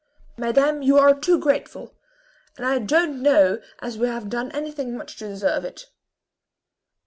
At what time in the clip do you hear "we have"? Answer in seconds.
3.99-4.29